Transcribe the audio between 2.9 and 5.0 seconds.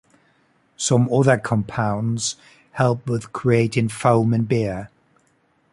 with creating foam in beer.